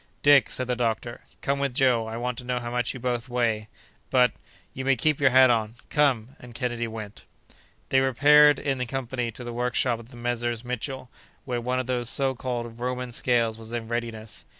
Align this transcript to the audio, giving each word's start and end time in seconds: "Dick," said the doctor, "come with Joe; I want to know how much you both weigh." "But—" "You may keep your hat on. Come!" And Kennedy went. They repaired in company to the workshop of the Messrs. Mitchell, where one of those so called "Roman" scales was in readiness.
"Dick," 0.23 0.49
said 0.49 0.65
the 0.65 0.75
doctor, 0.75 1.21
"come 1.41 1.59
with 1.59 1.75
Joe; 1.75 2.07
I 2.07 2.17
want 2.17 2.39
to 2.39 2.43
know 2.43 2.57
how 2.59 2.71
much 2.71 2.91
you 2.95 2.99
both 2.99 3.29
weigh." 3.29 3.67
"But—" 4.09 4.31
"You 4.73 4.83
may 4.83 4.95
keep 4.95 5.19
your 5.19 5.29
hat 5.29 5.51
on. 5.51 5.75
Come!" 5.91 6.29
And 6.39 6.55
Kennedy 6.55 6.87
went. 6.87 7.25
They 7.89 7.99
repaired 7.99 8.57
in 8.57 8.83
company 8.87 9.29
to 9.29 9.43
the 9.43 9.53
workshop 9.53 9.99
of 9.99 10.09
the 10.09 10.17
Messrs. 10.17 10.65
Mitchell, 10.65 11.11
where 11.45 11.61
one 11.61 11.79
of 11.79 11.85
those 11.85 12.09
so 12.09 12.33
called 12.33 12.79
"Roman" 12.79 13.11
scales 13.11 13.59
was 13.59 13.71
in 13.73 13.87
readiness. 13.89 14.43